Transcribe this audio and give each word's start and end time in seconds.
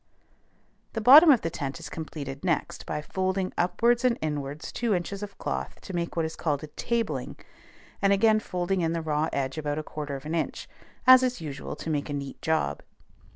The 0.93 0.99
bottom 0.99 1.29
of 1.29 1.41
the 1.41 1.51
tent 1.51 1.79
is 1.79 1.87
completed 1.87 2.43
next 2.43 2.87
by 2.87 3.03
folding 3.03 3.53
upwards 3.55 4.03
and 4.03 4.17
inwards 4.19 4.71
two 4.71 4.95
inches 4.95 5.21
of 5.21 5.37
cloth 5.37 5.79
to 5.81 5.93
make 5.93 6.15
what 6.15 6.25
is 6.25 6.35
called 6.35 6.63
a 6.63 6.69
"tabling," 6.69 7.37
and 8.01 8.11
again 8.11 8.39
folding 8.39 8.81
in 8.81 8.93
the 8.93 9.01
raw 9.03 9.29
edge 9.31 9.59
about 9.59 9.77
a 9.77 9.83
quarter 9.83 10.15
of 10.15 10.25
an 10.25 10.33
inch, 10.33 10.67
as 11.05 11.21
is 11.21 11.39
usual 11.39 11.75
to 11.75 11.91
make 11.91 12.09
a 12.09 12.13
neat 12.13 12.41
job. 12.41 12.81